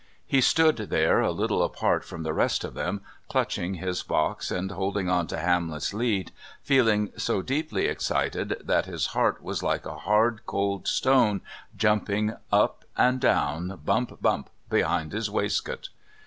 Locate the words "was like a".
9.43-9.97